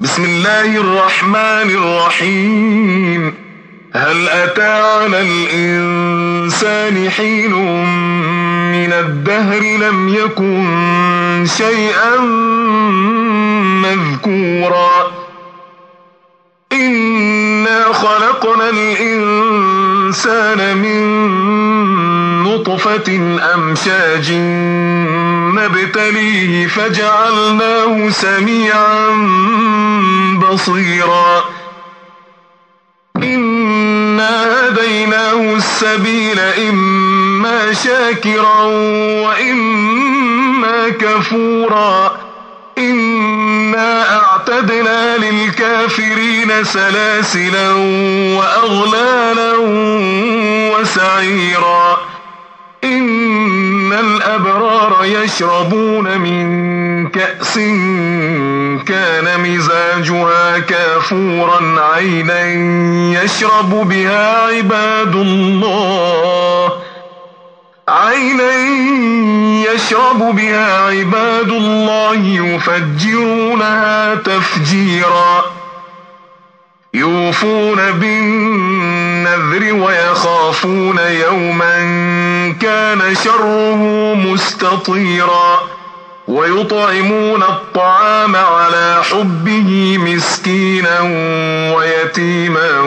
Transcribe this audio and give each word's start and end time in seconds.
بسم 0.00 0.24
الله 0.24 0.76
الرحمن 0.76 1.70
الرحيم 1.70 3.34
هل 3.94 4.28
أتى 4.28 4.72
على 4.72 5.20
الإنسان 5.20 7.10
حين 7.10 7.52
من 8.72 8.92
الدهر 8.92 9.60
لم 9.60 10.08
يكن 10.08 11.46
شيئا 11.56 12.16
مذكورا 13.84 15.12
إنا 16.72 17.92
خلقنا 17.92 18.70
الإنسان 18.70 20.76
من 20.76 21.00
نطفة 22.60 23.38
أمشاج 23.54 24.32
نبتليه 25.56 26.66
فجعلناه 26.66 28.10
سميعا 28.10 29.08
بصيرا. 30.36 31.44
إنا 33.16 34.68
هديناه 34.68 35.56
السبيل 35.56 36.40
إما 36.40 37.72
شاكرا 37.72 38.62
وإما 39.24 40.88
كفورا. 40.88 42.16
إنا 42.78 44.18
أعتدنا 44.18 45.16
للكافرين 45.16 46.64
سلاسلا 46.64 47.72
وأغلالا 48.38 49.52
وسعيرا. 50.72 51.99
الأبرار 54.00 55.04
يشربون 55.04 56.18
من 56.18 57.08
كأس 57.08 57.58
كان 58.86 59.40
مزاجها 59.40 60.58
كافورا 60.58 61.80
عينا 61.80 62.44
يشرب 63.22 63.88
بها 63.88 64.46
عباد 64.46 65.16
الله. 65.16 66.72
عينا 67.88 68.52
يشرب 69.72 70.36
بها 70.36 70.86
عباد 70.86 71.50
الله 71.50 72.14
يفجرونها 72.14 74.14
تفجيرا. 74.14 75.44
يوفون 76.94 77.92
بالنذر 79.60 79.72
ويخافون 79.84 80.98
يوما 80.98 81.78
كان 82.60 83.14
شره 83.24 84.14
مستطيرا 84.14 85.60
ويطعمون 86.28 87.42
الطعام 87.42 88.36
على 88.36 89.02
حبه 89.10 89.98
مسكينا 89.98 91.00
ويتيما 91.76 92.80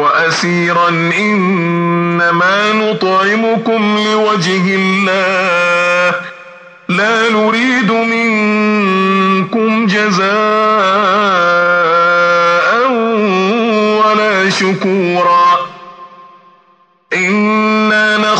وأسيرا 0.00 0.88
إنما 1.18 2.72
نطعمكم 2.72 3.98
لوجه 4.12 4.74
الله 4.74 6.14
لا 6.88 7.30
نريد 7.30 7.90
منكم 7.90 9.86
جزاء 9.86 10.26
ولا 14.00 14.50
شكورا 14.50 15.15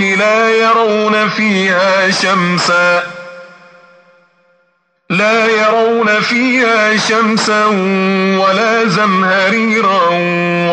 لا 0.00 0.50
يرون 0.50 1.28
فيها 1.28 2.10
شمسا. 2.10 3.02
لا 5.10 5.46
يرون 5.46 6.20
فيها 6.20 6.96
شمسا 6.96 7.64
ولا 8.38 8.84
زمهريرا 8.84 10.08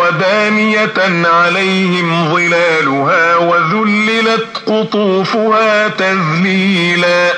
ودانية 0.02 1.28
عليهم 1.28 2.34
ظلالها 2.34 3.36
وذللت 3.36 4.48
قطوفها 4.66 5.88
تذليلا. 5.88 7.34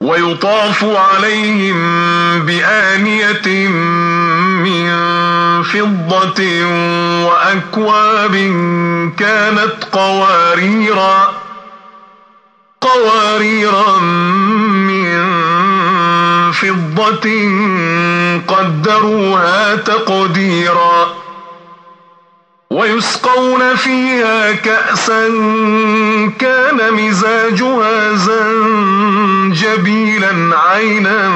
ويطاف 0.00 0.84
عليهم 0.84 1.80
بآنية 2.46 3.68
من 4.64 4.90
فضة 5.62 6.40
وأكواب 7.30 8.34
كانت 9.18 9.84
قواريرا 9.92 11.32
قواريرا 12.80 13.98
من 14.88 15.20
فضة 16.52 17.26
قدروها 18.48 19.76
تقديرا. 19.76 21.14
ويسقون 22.70 23.76
فيها 23.76 24.52
كأسا 24.52 25.28
كان 26.38 26.78
مزاجها 26.92 28.14
زنجبيلا 29.46 30.58
عينا 30.58 31.30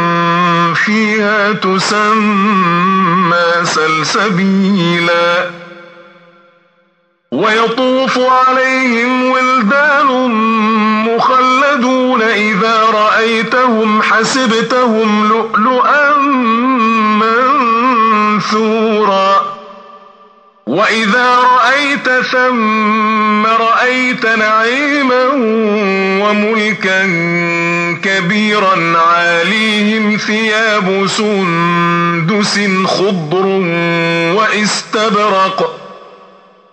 فيها 0.75 1.53
تسمى 1.53 3.45
سلسبيلا. 3.65 5.64
ويطوف 7.35 8.19
عليهم 8.19 9.31
ولدان 9.31 10.07
مخلدون 11.09 12.23
إذا 12.23 12.83
رأيتهم 12.93 14.03
حسبتهم 14.03 15.29
لؤلؤا 15.29 16.17
منثورا. 18.41 19.55
وإذا 20.67 21.39
رأيت 21.39 22.09
ثم 22.09 23.47
رأيت 23.47 24.27
نعيما 24.27 25.25
وملكا 26.25 27.03
كبيرا 28.05 28.99
عاليهم 28.99 30.17
ثياب 30.17 31.07
سندس 31.07 32.61
خضر 32.87 33.47
وإستبرق 34.37 35.84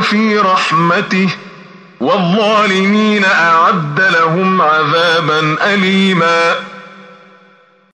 في 0.00 0.38
رحمته 0.38 1.28
والظالمين 2.00 3.24
أعد 3.24 4.00
لهم 4.00 4.62
عذابا 4.62 5.56
أليما 5.74 6.54